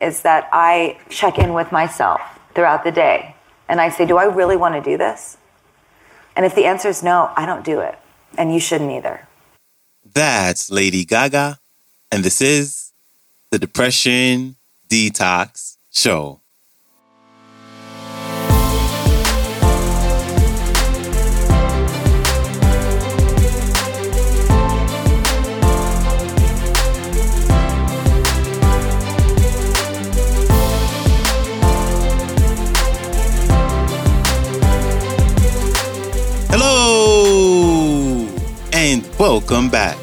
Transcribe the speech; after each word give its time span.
is 0.00 0.22
that 0.22 0.48
I 0.52 0.98
check 1.08 1.38
in 1.38 1.54
with 1.54 1.72
myself 1.72 2.20
throughout 2.54 2.84
the 2.84 2.92
day 2.92 3.34
and 3.68 3.80
I 3.80 3.88
say, 3.88 4.06
Do 4.06 4.16
I 4.16 4.24
really 4.24 4.56
want 4.56 4.74
to 4.74 4.80
do 4.80 4.96
this? 4.96 5.36
And 6.34 6.44
if 6.44 6.54
the 6.54 6.66
answer 6.66 6.88
is 6.88 7.02
no, 7.02 7.30
I 7.36 7.46
don't 7.46 7.64
do 7.64 7.80
it. 7.80 7.98
And 8.36 8.52
you 8.52 8.60
shouldn't 8.60 8.90
either. 8.90 9.26
That's 10.04 10.70
Lady 10.70 11.04
Gaga. 11.04 11.58
And 12.12 12.22
this 12.22 12.40
is 12.40 12.92
the 13.50 13.58
Depression 13.58 14.56
Detox 14.88 15.78
Show. 15.90 16.40
Hello, 36.48 38.26
and 38.72 39.08
welcome 39.18 39.68
back 39.68 39.96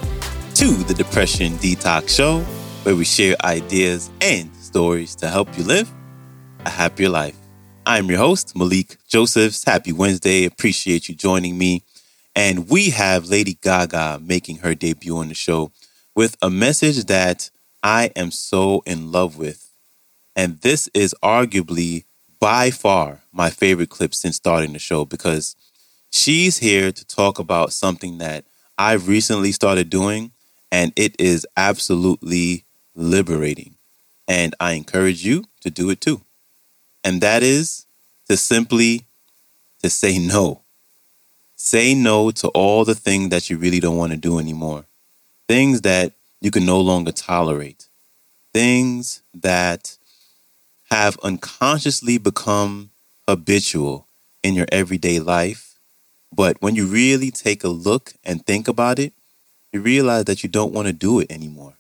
to 0.56 0.74
the 0.84 0.94
Depression 0.94 1.54
Detox 1.54 2.10
Show, 2.10 2.40
where 2.84 2.96
we 2.96 3.06
share 3.06 3.36
ideas 3.44 4.12
and 4.22 4.54
stories 4.56 5.16
to 5.16 5.28
help 5.30 5.58
you 5.58 5.64
live 5.64 5.92
a 6.66 6.70
happier 6.70 7.10
life. 7.10 7.38
I'm 7.86 8.10
your 8.10 8.20
host, 8.20 8.56
Malikee 8.56 8.98
Josephs. 9.08 9.64
Happy 9.66 9.92
Wednesday. 9.92 10.46
Appreciate 10.46 11.10
you 11.10 11.16
joining 11.16 11.58
me. 11.58 11.84
And 12.36 12.70
we 12.70 12.90
have 12.92 13.28
Lady 13.30 13.58
Gaga 13.62 14.20
making 14.22 14.58
her 14.58 14.74
debut 14.74 15.18
on 15.18 15.28
the 15.28 15.34
show 15.34 15.72
with 16.16 16.38
a 16.42 16.50
message 16.50 17.06
that 17.06 17.50
I 17.82 18.12
am 18.16 18.32
so 18.32 18.82
in 18.86 19.12
love 19.12 19.38
with. 19.38 19.70
And 20.36 20.60
this 20.62 20.90
is 20.94 21.14
arguably 21.24 22.06
by 22.40 22.72
far 22.72 23.22
my 23.32 23.50
favorite 23.50 23.90
clip 23.90 24.16
since 24.16 24.38
starting 24.38 24.74
the 24.74 24.80
show 24.80 25.06
because 25.06 25.56
she's 26.14 26.60
here 26.60 26.92
to 26.92 27.06
talk 27.06 27.40
about 27.40 27.74
something 27.74 28.20
that 28.20 28.46
I've 28.78 29.08
recently 29.08 29.52
started 29.52 29.90
doing, 29.90 30.32
and 30.72 30.94
it 30.96 31.16
is 31.20 31.46
absolutely 31.58 32.66
liberating. 32.96 33.76
And 34.28 34.56
I 34.60 34.74
encourage 34.74 35.26
you 35.26 35.46
to 35.62 35.72
do 35.72 35.90
it 35.90 36.00
too. 36.00 36.22
And 37.04 37.20
that 37.22 37.44
is 37.44 37.88
to 38.30 38.38
simply 38.38 39.06
to 39.82 39.90
say 39.90 40.20
no. 40.20 40.62
Say 41.56 41.94
no 41.96 42.32
to 42.32 42.48
all 42.50 42.86
the 42.86 42.96
things 42.96 43.30
that 43.30 43.50
you 43.50 43.58
really 43.58 43.80
don't 43.80 43.98
want 43.98 44.12
to 44.12 44.18
do 44.18 44.38
anymore. 44.40 44.86
Things 45.48 45.82
that 45.82 46.14
you 46.42 46.52
can 46.52 46.66
no 46.66 46.80
longer 46.80 47.12
tolerate. 47.12 47.88
Things 48.54 49.24
that 49.34 49.98
have 50.92 51.18
unconsciously 51.24 52.18
become 52.18 52.92
habitual 53.28 54.08
in 54.44 54.54
your 54.54 54.68
everyday 54.72 55.20
life 55.20 55.73
but 56.36 56.62
when 56.62 56.76
you 56.76 56.86
really 56.86 57.32
take 57.32 57.64
a 57.64 57.70
look 57.70 58.14
and 58.24 58.46
think 58.46 58.68
about 58.68 59.00
it, 59.00 59.14
you 59.72 59.82
realize 59.82 60.26
that 60.26 60.44
you 60.44 60.50
don't 60.50 60.74
want 60.74 60.88
to 60.88 60.94
do 60.94 61.20
it 61.20 61.32
anymore. 61.32 61.76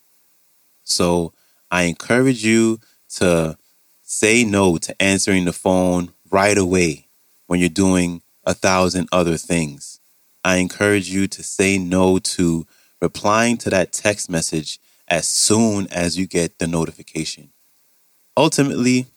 So 0.83 1.33
I 1.71 1.83
encourage 1.83 2.43
you 2.43 2.79
to 3.15 3.57
say 4.01 4.43
no 4.43 4.77
to 4.77 5.01
answering 5.01 5.45
the 5.45 5.53
phone 5.53 6.11
right 6.29 6.57
away 6.57 7.07
when 7.47 7.59
you're 7.59 7.69
doing 7.69 8.21
a 8.45 8.53
thousand 8.53 9.07
other 9.11 9.37
things. 9.37 9.99
I 10.43 10.57
encourage 10.57 11.09
you 11.09 11.27
to 11.27 11.43
say 11.43 11.77
no 11.77 12.19
to 12.19 12.67
replying 13.01 13.57
to 13.59 13.69
that 13.69 13.91
text 13.91 14.29
message 14.29 14.79
as 15.07 15.27
soon 15.27 15.87
as 15.91 16.17
you 16.17 16.27
get 16.27 16.59
the 16.59 16.67
notification. 16.67 17.51
Ultimately, 18.35 19.07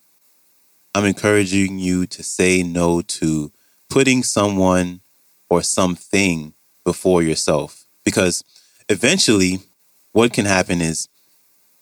I'm 0.95 1.05
encouraging 1.05 1.79
you 1.79 2.07
to 2.07 2.23
say 2.23 2.63
no 2.63 3.03
to 3.03 3.53
putting 3.89 4.23
someone 4.23 5.01
or 5.49 5.63
something 5.63 6.55
before 6.85 7.23
yourself. 7.23 7.85
Because 8.05 8.45
eventually, 8.89 9.61
what 10.13 10.33
can 10.33 10.47
happen 10.47 10.81
is 10.81 11.09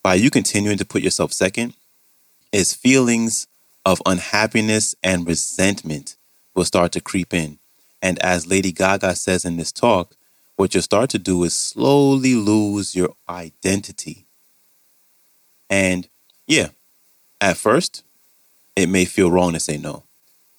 by 0.02 0.14
you 0.14 0.30
continuing 0.30 0.76
to 0.78 0.84
put 0.84 1.02
yourself 1.02 1.32
second, 1.32 1.74
is 2.52 2.74
feelings 2.74 3.46
of 3.86 4.00
unhappiness 4.06 4.94
and 5.02 5.26
resentment 5.26 6.16
will 6.54 6.64
start 6.64 6.92
to 6.92 7.00
creep 7.00 7.34
in. 7.34 7.58
And 8.02 8.18
as 8.18 8.46
Lady 8.46 8.70
Gaga 8.70 9.16
says 9.16 9.44
in 9.44 9.56
this 9.56 9.72
talk, 9.72 10.14
what 10.56 10.74
you'll 10.74 10.82
start 10.82 11.10
to 11.10 11.18
do 11.18 11.42
is 11.42 11.54
slowly 11.54 12.34
lose 12.34 12.94
your 12.94 13.14
identity. 13.28 14.26
And 15.68 16.06
yeah, 16.46 16.68
at 17.40 17.56
first, 17.56 18.04
it 18.76 18.88
may 18.88 19.04
feel 19.04 19.30
wrong 19.30 19.52
to 19.54 19.60
say 19.60 19.76
no. 19.76 20.04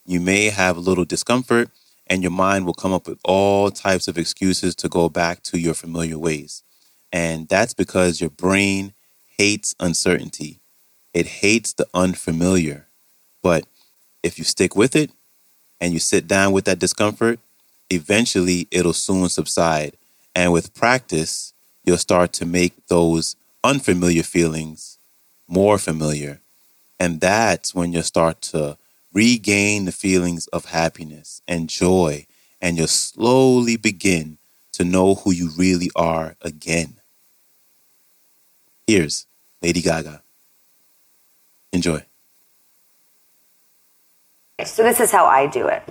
You 0.06 0.20
may 0.20 0.50
have 0.50 0.78
a 0.78 0.82
little 0.82 1.06
discomfort 1.06 1.70
and 2.08 2.22
your 2.22 2.32
mind 2.32 2.66
will 2.66 2.74
come 2.74 2.94
up 2.94 3.08
with 3.08 3.20
all 3.24 3.72
types 3.72 4.08
of 4.08 4.18
excuses 4.18 4.76
to 4.76 4.90
go 4.90 5.10
back 5.10 5.42
to 5.44 5.60
your 5.60 5.74
familiar 5.74 6.18
ways. 6.18 6.64
And 7.12 7.48
that's 7.48 7.74
because 7.74 8.22
your 8.22 8.30
brain 8.30 8.94
hates 9.38 9.76
uncertainty. 9.80 10.60
It 11.14 11.26
hates 11.28 11.74
the 11.74 11.88
unfamiliar. 11.94 12.88
But 13.42 13.66
if 14.22 14.38
you 14.38 14.44
stick 14.44 14.76
with 14.76 14.96
it 14.96 15.12
and 15.80 15.94
you 15.94 16.00
sit 16.00 16.28
down 16.28 16.52
with 16.52 16.66
that 16.66 16.80
discomfort, 16.80 17.40
eventually 17.90 18.68
it'll 18.72 18.94
soon 18.94 19.30
subside. 19.30 19.98
And 20.36 20.52
with 20.52 20.74
practice, 20.74 21.54
you'll 21.84 21.98
start 21.98 22.34
to 22.34 22.46
make 22.46 22.88
those 22.88 23.36
unfamiliar 23.64 24.24
feelings 24.24 25.00
more 25.48 25.78
familiar. 25.78 26.42
And 27.00 27.22
that's 27.22 27.74
when 27.74 27.94
you'll 27.94 28.04
start 28.04 28.42
to 28.42 28.78
regain 29.16 29.86
the 29.86 29.92
feelings 29.94 30.46
of 30.48 30.66
happiness 30.66 31.42
and 31.48 31.70
joy, 31.70 32.28
and 32.62 32.78
you'll 32.78 32.88
slowly 32.88 33.78
begin 33.78 34.38
to 34.74 34.84
know 34.84 35.16
who 35.16 35.32
you 35.32 35.50
really 35.58 35.90
are 35.96 36.36
again. 36.42 36.98
Here's 38.86 39.26
Lady 39.62 39.82
Gaga. 39.82 40.22
Enjoy. 41.72 42.04
So, 44.64 44.84
this 44.84 45.00
is 45.00 45.12
how 45.12 45.26
I 45.26 45.48
do 45.48 45.68
it. 45.68 45.84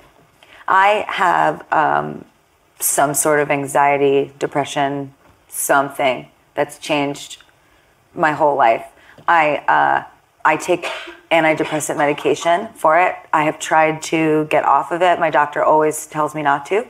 I 0.68 1.04
have 1.08 1.64
um, 1.72 2.24
some 2.78 3.14
sort 3.14 3.40
of 3.40 3.50
anxiety, 3.50 4.32
depression, 4.38 5.14
something 5.48 6.28
that's 6.54 6.78
changed 6.78 7.42
my 8.14 8.32
whole 8.32 8.56
life. 8.56 8.86
I, 9.28 9.56
uh, 9.56 10.04
I 10.44 10.56
take 10.56 10.86
antidepressant 11.34 11.96
medication 11.96 12.68
for 12.74 12.98
it. 12.98 13.16
I 13.32 13.44
have 13.44 13.58
tried 13.58 14.02
to 14.02 14.46
get 14.46 14.64
off 14.64 14.92
of 14.92 15.02
it. 15.02 15.18
My 15.18 15.30
doctor 15.30 15.62
always 15.62 16.06
tells 16.06 16.34
me 16.34 16.42
not 16.42 16.66
to, 16.66 16.86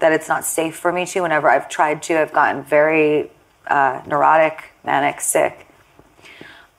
that 0.00 0.12
it's 0.12 0.28
not 0.28 0.44
safe 0.44 0.76
for 0.76 0.92
me 0.92 1.06
to. 1.06 1.20
Whenever 1.20 1.48
I've 1.48 1.68
tried 1.68 2.02
to, 2.04 2.20
I've 2.20 2.32
gotten 2.32 2.62
very 2.62 3.30
uh, 3.66 4.02
neurotic, 4.06 4.72
manic, 4.84 5.20
sick. 5.20 5.66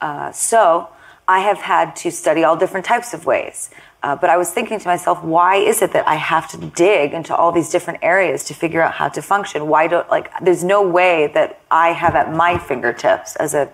Uh, 0.01 0.31
so 0.31 0.89
I 1.27 1.39
have 1.39 1.57
had 1.57 1.95
to 1.97 2.11
study 2.11 2.43
all 2.43 2.57
different 2.57 2.85
types 2.85 3.13
of 3.13 3.25
ways. 3.25 3.69
Uh, 4.03 4.15
but 4.15 4.29
I 4.29 4.37
was 4.37 4.51
thinking 4.51 4.79
to 4.79 4.87
myself, 4.87 5.23
why 5.23 5.55
is 5.55 5.81
it 5.81 5.93
that 5.93 6.07
I 6.07 6.15
have 6.15 6.47
to 6.51 6.57
dig 6.57 7.13
into 7.13 7.35
all 7.35 7.51
these 7.51 7.71
different 7.71 7.99
areas 8.03 8.43
to 8.45 8.53
figure 8.53 8.81
out 8.81 8.93
how 8.93 9.09
to 9.09 9.21
function? 9.21 9.67
Why 9.67 9.87
don't 9.87 10.07
like? 10.11 10.29
There's 10.41 10.63
no 10.63 10.87
way 10.87 11.31
that 11.33 11.59
I 11.71 11.93
have 11.93 12.13
at 12.13 12.31
my 12.31 12.59
fingertips 12.59 13.35
as 13.37 13.55
a, 13.55 13.71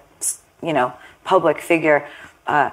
you 0.63 0.71
know, 0.71 0.93
public 1.25 1.59
figure 1.59 2.07
uh, 2.47 2.69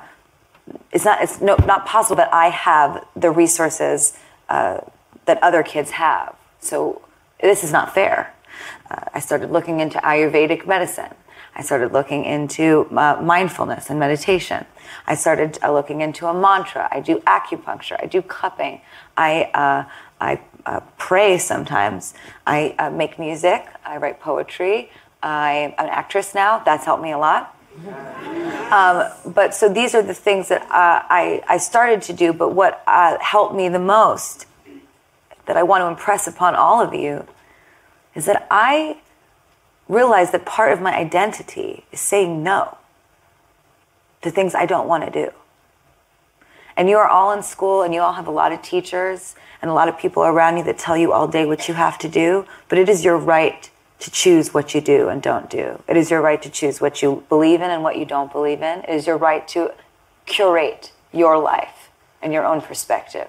it's 0.93 1.05
not 1.05 1.23
it's 1.23 1.41
no, 1.41 1.57
not 1.67 1.87
possible 1.87 2.17
that 2.17 2.33
I 2.33 2.49
have 2.49 3.07
the 3.15 3.31
resources 3.31 4.17
uh, 4.49 4.81
that 5.27 5.43
other 5.43 5.63
kids 5.63 5.93
have. 5.93 6.35
So 6.61 7.03
this 7.41 7.63
is 7.65 7.73
not 7.73 7.95
fair. 7.95 8.35
Uh, 8.91 9.05
I 9.15 9.21
started 9.21 9.51
looking 9.51 9.81
into 9.81 9.99
Ayurvedic 9.99 10.67
medicine. 10.67 11.15
I 11.55 11.63
started 11.63 11.93
looking 11.93 12.25
into 12.25 12.89
uh, 12.97 13.21
mindfulness 13.21 13.91
and 13.91 13.99
meditation. 13.99 14.65
I 15.07 15.15
started 15.15 15.59
uh, 15.63 15.73
looking 15.73 16.01
into 16.01 16.27
a 16.27 16.35
mantra. 16.35 16.89
I 16.91 17.01
do 17.01 17.21
acupuncture. 17.21 17.97
I 18.01 18.07
do 18.07 18.23
cupping. 18.23 18.81
I 19.17 19.51
uh, 19.55 19.85
I 20.21 20.41
uh, 20.67 20.81
pray 20.97 21.39
sometimes. 21.39 22.15
I 22.47 22.91
make 22.91 23.19
music. 23.19 23.67
I 23.85 23.99
write 23.99 24.21
poetry. 24.21 24.91
I'm 25.23 25.75
an 25.79 25.89
actress 25.89 26.35
now. 26.35 26.61
That's 26.61 26.85
helped 26.85 27.03
me 27.03 27.13
a 27.13 27.19
lot. 27.19 27.58
Um, 28.71 29.11
but 29.25 29.55
so 29.55 29.69
these 29.69 29.95
are 29.95 30.03
the 30.03 30.15
things 30.15 30.49
that 30.49 30.63
uh, 30.63 31.03
I, 31.09 31.43
I 31.49 31.59
started 31.59 32.03
to 32.03 32.13
do. 32.13 32.33
But 32.33 32.51
what 32.51 32.83
uh, 32.87 33.19
helped 33.21 33.55
me 33.55 33.69
the 33.69 33.79
most, 33.79 34.47
that 35.47 35.57
I 35.57 35.63
want 35.63 35.83
to 35.83 35.87
impress 35.87 36.27
upon 36.27 36.55
all 36.55 36.83
of 36.83 36.93
you, 36.93 37.27
is 38.15 38.27
that 38.27 38.47
I 38.51 38.99
realized 39.89 40.33
that 40.33 40.45
part 40.45 40.73
of 40.73 40.81
my 40.81 40.95
identity 40.95 41.85
is 41.93 42.01
saying 42.01 42.43
no 42.43 42.77
to 44.23 44.31
things 44.31 44.55
I 44.55 44.67
don't 44.67 44.87
want 44.87 45.05
to 45.05 45.11
do. 45.11 45.33
And 46.77 46.89
you 46.89 46.97
are 46.99 47.09
all 47.09 47.33
in 47.33 47.43
school 47.43 47.83
and 47.83 47.95
you 47.95 48.01
all 48.01 48.13
have 48.13 48.27
a 48.27 48.31
lot 48.31 48.53
of 48.53 48.63
teachers 48.63 49.35
and 49.61 49.71
a 49.71 49.75
lot 49.75 49.89
of 49.89 49.99
people 49.99 50.23
around 50.23 50.59
you 50.59 50.65
that 50.65 50.79
tell 50.79 50.97
you 50.97 51.13
all 51.13 51.27
day 51.27 51.45
what 51.45 51.69
you 51.69 51.75
have 51.75 51.99
to 51.99 52.09
do, 52.09 52.47
but 52.69 52.79
it 52.79 52.89
is 52.89 53.05
your 53.05 53.17
right 53.17 53.71
to 54.01 54.11
choose 54.11 54.55
what 54.55 54.75
you 54.75 54.81
do 54.81 55.09
and 55.09 55.21
don't 55.21 55.51
do. 55.51 55.83
It 55.89 55.97
is 55.97 56.11
your 56.11 56.21
right 56.21 56.41
to 56.43 56.51
choose 56.51 56.81
what 56.81 57.03
you 57.03 57.25
believe 57.29 57.61
in 57.61 57.71
and 57.71 57.83
what 57.83 57.97
you 57.97 58.05
don't 58.05 58.31
believe 58.31 58.63
in. 58.63 58.81
It 58.81 58.91
is 58.91 59.07
your 59.07 59.17
right 59.17 59.47
to 59.49 59.73
curate 60.27 60.93
your 61.13 61.39
life 61.39 61.91
and 62.23 62.33
your 62.33 62.45
own 62.45 62.61
perspective. 62.61 63.29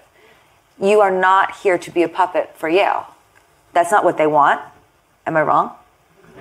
You 0.80 1.01
are 1.01 1.12
not 1.12 1.57
here 1.57 1.77
to 1.77 1.92
be 1.92 2.04
a 2.04 2.10
puppet 2.10 2.56
for 2.56 2.69
Yale. 2.69 3.07
That's 3.74 3.92
not 3.92 4.04
what 4.04 4.18
they 4.18 4.27
want. 4.27 4.62
Am 5.25 5.36
I 5.36 5.42
wrong? 5.42 5.71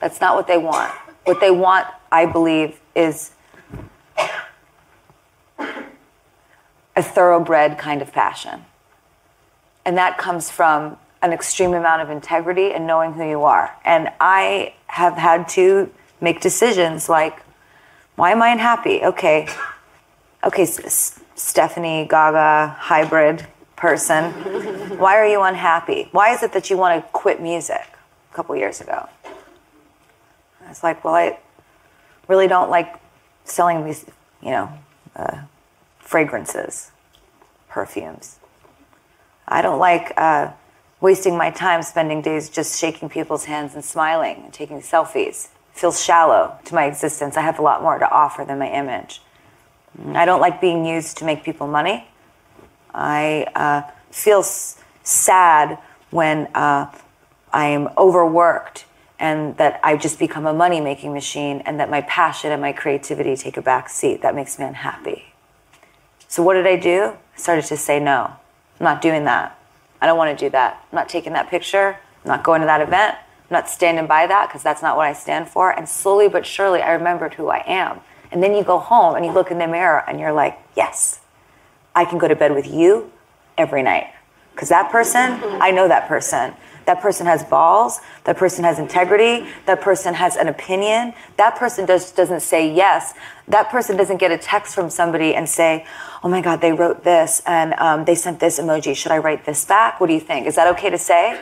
That's 0.00 0.20
not 0.20 0.34
what 0.34 0.46
they 0.46 0.58
want. 0.58 0.90
What 1.24 1.40
they 1.40 1.50
want, 1.50 1.86
I 2.10 2.26
believe, 2.26 2.80
is 2.94 3.30
a 6.96 7.02
thoroughbred 7.02 7.78
kind 7.78 8.02
of 8.02 8.12
passion. 8.12 8.64
And 9.84 9.96
that 9.96 10.18
comes 10.18 10.50
from 10.50 10.98
an 11.22 11.32
extreme 11.32 11.72
amount 11.72 12.02
of 12.02 12.10
integrity 12.10 12.72
and 12.72 12.86
knowing 12.86 13.12
who 13.12 13.28
you 13.28 13.44
are. 13.44 13.74
And 13.84 14.10
I 14.20 14.74
have 14.88 15.14
had 15.14 15.48
to 15.50 15.90
make 16.20 16.40
decisions 16.40 17.08
like, 17.08 17.42
why 18.16 18.32
am 18.32 18.42
I 18.42 18.50
unhappy? 18.50 19.02
Okay, 19.02 19.48
okay, 20.44 20.62
S- 20.62 21.20
Stefani 21.34 22.04
Gaga 22.04 22.76
hybrid 22.78 23.46
person, 23.76 24.30
why 24.98 25.16
are 25.16 25.26
you 25.26 25.42
unhappy? 25.42 26.08
Why 26.12 26.32
is 26.34 26.42
it 26.42 26.52
that 26.52 26.70
you 26.70 26.76
want 26.76 27.02
to 27.02 27.10
quit 27.10 27.40
music 27.40 27.82
a 28.30 28.34
couple 28.34 28.54
years 28.54 28.80
ago? 28.80 29.08
It's 30.68 30.82
like, 30.82 31.04
well, 31.04 31.14
I 31.14 31.38
really 32.28 32.46
don't 32.46 32.70
like 32.70 32.94
selling 33.44 33.84
these, 33.84 34.06
you 34.40 34.50
know, 34.50 34.72
uh, 35.16 35.42
fragrances, 35.98 36.92
perfumes. 37.68 38.38
I 39.48 39.62
don't 39.62 39.78
like 39.78 40.12
uh, 40.16 40.52
wasting 41.02 41.36
my 41.36 41.50
time 41.50 41.82
spending 41.82 42.22
days 42.22 42.48
just 42.48 42.78
shaking 42.80 43.08
people's 43.08 43.44
hands 43.46 43.74
and 43.74 43.84
smiling 43.84 44.40
and 44.44 44.52
taking 44.52 44.80
selfies. 44.80 45.48
Feels 45.72 46.02
shallow 46.02 46.56
to 46.64 46.74
my 46.74 46.84
existence. 46.84 47.36
I 47.36 47.40
have 47.40 47.58
a 47.58 47.62
lot 47.62 47.82
more 47.82 47.98
to 47.98 48.08
offer 48.08 48.44
than 48.44 48.60
my 48.60 48.70
image. 48.70 49.20
I 50.14 50.24
don't 50.24 50.40
like 50.40 50.60
being 50.60 50.86
used 50.86 51.18
to 51.18 51.24
make 51.24 51.42
people 51.42 51.66
money. 51.66 52.06
I 52.94 53.46
uh, 53.56 53.82
feel 54.12 54.40
s- 54.40 54.78
sad 55.02 55.78
when 56.10 56.46
uh, 56.54 56.90
I 57.52 57.66
am 57.66 57.88
overworked 57.98 58.84
and 59.18 59.56
that 59.56 59.80
I've 59.82 60.00
just 60.00 60.20
become 60.20 60.46
a 60.46 60.52
money 60.52 60.80
making 60.80 61.12
machine 61.12 61.62
and 61.66 61.80
that 61.80 61.90
my 61.90 62.02
passion 62.02 62.52
and 62.52 62.62
my 62.62 62.72
creativity 62.72 63.34
take 63.36 63.56
a 63.56 63.62
back 63.62 63.88
seat. 63.88 64.22
That 64.22 64.36
makes 64.36 64.56
me 64.58 64.66
unhappy. 64.66 65.32
So, 66.28 66.42
what 66.42 66.54
did 66.54 66.66
I 66.66 66.76
do? 66.76 67.16
I 67.34 67.36
started 67.36 67.64
to 67.66 67.76
say, 67.76 67.98
no, 67.98 68.34
I'm 68.78 68.84
not 68.84 69.02
doing 69.02 69.24
that. 69.24 69.58
I 70.02 70.06
don't 70.06 70.18
want 70.18 70.36
to 70.36 70.44
do 70.44 70.50
that. 70.50 70.84
I'm 70.90 70.96
not 70.96 71.08
taking 71.08 71.32
that 71.34 71.48
picture. 71.48 71.96
I'm 72.24 72.28
not 72.28 72.42
going 72.42 72.60
to 72.60 72.66
that 72.66 72.80
event. 72.80 73.16
I'm 73.16 73.54
not 73.54 73.68
standing 73.68 74.08
by 74.08 74.26
that 74.26 74.48
because 74.48 74.64
that's 74.64 74.82
not 74.82 74.96
what 74.96 75.06
I 75.06 75.12
stand 75.12 75.48
for. 75.48 75.70
And 75.70 75.88
slowly 75.88 76.28
but 76.28 76.44
surely, 76.44 76.82
I 76.82 76.92
remembered 76.92 77.34
who 77.34 77.48
I 77.48 77.62
am. 77.64 78.00
And 78.32 78.42
then 78.42 78.52
you 78.52 78.64
go 78.64 78.78
home 78.78 79.14
and 79.14 79.24
you 79.24 79.30
look 79.30 79.52
in 79.52 79.58
the 79.58 79.68
mirror 79.68 80.02
and 80.08 80.18
you're 80.18 80.32
like, 80.32 80.58
yes, 80.76 81.20
I 81.94 82.04
can 82.04 82.18
go 82.18 82.26
to 82.26 82.34
bed 82.34 82.52
with 82.52 82.66
you 82.66 83.12
every 83.56 83.84
night. 83.84 84.08
Because 84.52 84.70
that 84.70 84.90
person, 84.90 85.38
I 85.62 85.70
know 85.70 85.86
that 85.86 86.08
person. 86.08 86.54
That 86.86 87.00
person 87.00 87.26
has 87.26 87.44
balls. 87.44 88.00
That 88.24 88.36
person 88.36 88.64
has 88.64 88.78
integrity. 88.78 89.46
That 89.66 89.80
person 89.80 90.14
has 90.14 90.36
an 90.36 90.48
opinion. 90.48 91.14
That 91.36 91.56
person 91.56 91.86
doesn't 91.86 92.40
say 92.40 92.72
yes. 92.72 93.14
That 93.48 93.70
person 93.70 93.96
doesn't 93.96 94.18
get 94.18 94.30
a 94.30 94.38
text 94.38 94.74
from 94.74 94.90
somebody 94.90 95.34
and 95.34 95.48
say, 95.48 95.86
oh 96.22 96.28
my 96.28 96.40
God, 96.40 96.60
they 96.60 96.72
wrote 96.72 97.04
this 97.04 97.42
and 97.46 97.74
um, 97.74 98.04
they 98.04 98.14
sent 98.14 98.40
this 98.40 98.58
emoji. 98.58 98.96
Should 98.96 99.12
I 99.12 99.18
write 99.18 99.44
this 99.44 99.64
back? 99.64 100.00
What 100.00 100.06
do 100.06 100.14
you 100.14 100.20
think? 100.20 100.46
Is 100.46 100.54
that 100.56 100.68
okay 100.76 100.90
to 100.90 100.98
say? 100.98 101.40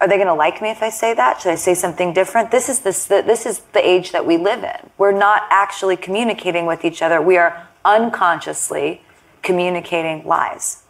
Are 0.00 0.08
they 0.08 0.16
going 0.16 0.28
to 0.28 0.34
like 0.34 0.62
me 0.62 0.70
if 0.70 0.82
I 0.82 0.88
say 0.88 1.12
that? 1.12 1.42
Should 1.42 1.52
I 1.52 1.56
say 1.56 1.74
something 1.74 2.14
different? 2.14 2.50
This 2.50 2.70
is 2.70 2.80
this, 2.80 3.04
this 3.04 3.44
is 3.44 3.60
the 3.72 3.86
age 3.86 4.12
that 4.12 4.24
we 4.24 4.38
live 4.38 4.64
in. 4.64 4.90
We're 4.96 5.12
not 5.12 5.42
actually 5.50 5.96
communicating 5.96 6.64
with 6.64 6.84
each 6.86 7.02
other. 7.02 7.20
We 7.20 7.36
are 7.36 7.68
unconsciously 7.84 9.02
communicating 9.42 10.26
lies. 10.26 10.84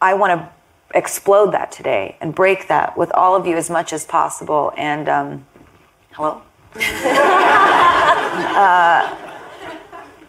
I 0.00 0.14
want 0.14 0.40
to 0.40 0.48
explode 0.94 1.52
that 1.52 1.70
today 1.70 2.16
and 2.20 2.34
break 2.34 2.68
that 2.68 2.96
with 2.96 3.12
all 3.12 3.36
of 3.36 3.46
you 3.46 3.56
as 3.56 3.70
much 3.70 3.92
as 3.92 4.06
possible. 4.06 4.72
And 4.76 5.08
um, 5.08 5.46
hello. 6.12 6.42
uh, 6.76 9.16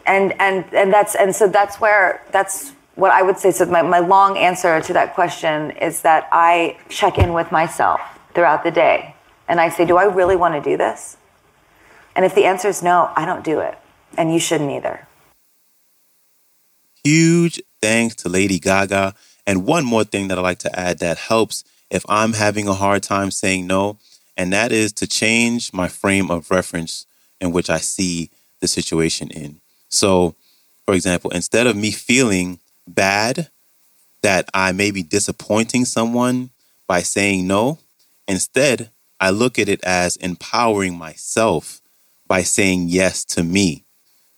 and 0.05 0.33
and 0.39 0.65
and 0.73 0.91
that's 0.91 1.15
and 1.15 1.35
so 1.35 1.47
that's 1.47 1.79
where 1.79 2.25
that's 2.31 2.73
what 2.95 3.11
I 3.11 3.21
would 3.21 3.37
say. 3.37 3.51
So 3.51 3.65
my, 3.65 3.81
my 3.81 3.99
long 3.99 4.37
answer 4.37 4.81
to 4.81 4.93
that 4.93 5.15
question 5.15 5.71
is 5.71 6.01
that 6.01 6.27
I 6.31 6.77
check 6.89 7.17
in 7.17 7.33
with 7.33 7.51
myself 7.51 8.01
throughout 8.33 8.63
the 8.63 8.71
day, 8.71 9.15
and 9.47 9.59
I 9.59 9.69
say, 9.69 9.85
do 9.85 9.97
I 9.97 10.03
really 10.03 10.35
want 10.35 10.55
to 10.55 10.61
do 10.61 10.77
this? 10.77 11.17
And 12.15 12.25
if 12.25 12.35
the 12.35 12.45
answer 12.45 12.67
is 12.67 12.83
no, 12.83 13.11
I 13.15 13.25
don't 13.25 13.43
do 13.43 13.59
it, 13.59 13.77
and 14.17 14.33
you 14.33 14.39
shouldn't 14.39 14.71
either. 14.71 15.07
Huge 17.03 17.61
thanks 17.81 18.15
to 18.15 18.29
Lady 18.29 18.59
Gaga. 18.59 19.13
And 19.49 19.65
one 19.65 19.83
more 19.83 20.03
thing 20.03 20.27
that 20.27 20.37
I 20.37 20.41
like 20.41 20.59
to 20.59 20.79
add 20.79 20.99
that 20.99 21.17
helps 21.17 21.63
if 21.89 22.05
I'm 22.07 22.33
having 22.33 22.67
a 22.67 22.75
hard 22.75 23.01
time 23.01 23.31
saying 23.31 23.65
no, 23.65 23.97
and 24.37 24.53
that 24.53 24.71
is 24.71 24.93
to 24.93 25.07
change 25.07 25.73
my 25.73 25.87
frame 25.87 26.29
of 26.29 26.51
reference 26.51 27.07
in 27.41 27.51
which 27.51 27.67
I 27.67 27.79
see 27.79 28.29
the 28.59 28.67
situation 28.67 29.31
in. 29.31 29.59
So, 29.87 30.35
for 30.85 30.93
example, 30.93 31.31
instead 31.31 31.65
of 31.65 31.75
me 31.75 31.89
feeling 31.89 32.59
bad 32.87 33.49
that 34.21 34.47
I 34.53 34.71
may 34.71 34.91
be 34.91 35.01
disappointing 35.01 35.85
someone 35.85 36.51
by 36.85 37.01
saying 37.01 37.47
no, 37.47 37.79
instead, 38.27 38.91
I 39.19 39.31
look 39.31 39.57
at 39.57 39.67
it 39.67 39.83
as 39.83 40.15
empowering 40.17 40.95
myself 40.95 41.81
by 42.27 42.43
saying 42.43 42.89
yes 42.89 43.25
to 43.25 43.43
me. 43.43 43.83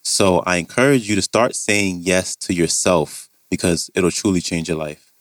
So 0.04 0.40
I 0.46 0.56
encourage 0.56 1.10
you 1.10 1.18
to 1.18 1.22
start 1.22 1.54
saying 1.54 2.00
yes 2.04 2.34
to 2.38 2.54
yourself 2.54 3.28
because 3.52 3.92
it'll 3.94 4.10
truly 4.10 4.42
change 4.42 4.68
your 4.68 4.78
life. 4.78 5.12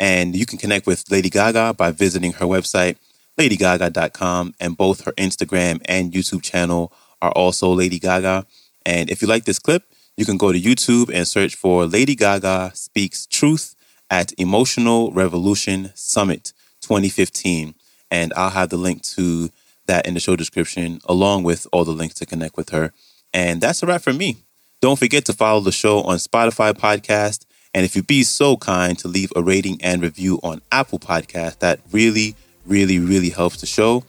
And 0.00 0.34
you 0.34 0.46
can 0.46 0.58
connect 0.58 0.88
with 0.88 1.08
Lady 1.08 1.30
Gaga 1.30 1.74
by 1.74 1.92
visiting 1.92 2.32
her 2.32 2.46
website, 2.46 2.96
ladygaga.com, 3.38 4.54
and 4.58 4.76
both 4.76 5.04
her 5.04 5.12
Instagram 5.12 5.80
and 5.84 6.12
YouTube 6.12 6.42
channel 6.42 6.92
are 7.22 7.30
also 7.30 7.72
Lady 7.72 8.00
Gaga. 8.00 8.46
And 8.84 9.08
if 9.08 9.22
you 9.22 9.28
like 9.28 9.44
this 9.44 9.60
clip, 9.60 9.84
you 10.16 10.24
can 10.24 10.36
go 10.36 10.52
to 10.52 10.60
YouTube 10.60 11.10
and 11.12 11.28
search 11.28 11.54
for 11.54 11.86
Lady 11.86 12.16
Gaga 12.16 12.72
Speaks 12.74 13.26
Truth 13.26 13.76
at 14.10 14.32
Emotional 14.38 15.12
Revolution 15.12 15.92
Summit 15.94 16.52
2015. 16.82 17.74
And 18.10 18.32
I'll 18.36 18.50
have 18.50 18.70
the 18.70 18.76
link 18.76 19.02
to 19.14 19.50
that 19.86 20.06
in 20.06 20.14
the 20.14 20.20
show 20.20 20.36
description, 20.36 21.00
along 21.04 21.42
with 21.42 21.66
all 21.72 21.84
the 21.84 21.92
links 21.92 22.14
to 22.16 22.26
connect 22.26 22.56
with 22.56 22.70
her. 22.70 22.92
And 23.32 23.60
that's 23.60 23.82
a 23.82 23.86
wrap 23.86 24.02
for 24.02 24.12
me. 24.12 24.38
Don't 24.80 24.98
forget 24.98 25.24
to 25.26 25.32
follow 25.32 25.60
the 25.60 25.72
show 25.72 26.02
on 26.02 26.18
Spotify 26.18 26.72
Podcast. 26.72 27.44
And 27.74 27.84
if 27.84 27.96
you'd 27.96 28.06
be 28.06 28.22
so 28.22 28.56
kind 28.56 28.96
to 29.00 29.08
leave 29.08 29.32
a 29.34 29.42
rating 29.42 29.82
and 29.82 30.00
review 30.00 30.38
on 30.42 30.62
Apple 30.70 30.98
Podcast, 31.00 31.58
that 31.58 31.80
really, 31.90 32.36
really, 32.66 33.00
really 33.00 33.30
helps 33.30 33.60
the 33.60 33.66
show. 33.66 34.04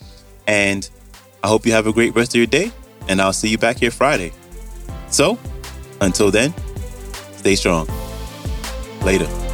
And 0.47 0.87
I 1.43 1.47
hope 1.47 1.65
you 1.65 1.71
have 1.71 1.87
a 1.87 1.93
great 1.93 2.15
rest 2.15 2.35
of 2.35 2.37
your 2.37 2.47
day. 2.47 2.71
And 3.07 3.21
I'll 3.21 3.33
see 3.33 3.49
you 3.49 3.57
back 3.57 3.79
here 3.79 3.91
Friday. 3.91 4.31
So, 5.09 5.39
until 6.01 6.31
then, 6.31 6.53
stay 7.37 7.55
strong. 7.55 7.87
Later. 9.03 9.44